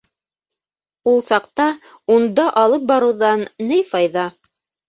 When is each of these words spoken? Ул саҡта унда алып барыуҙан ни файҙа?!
Ул 1.11 1.21
саҡта 1.27 1.67
унда 2.15 2.47
алып 2.65 2.89
барыуҙан 2.93 3.47
ни 3.69 3.79
файҙа?! 3.93 4.27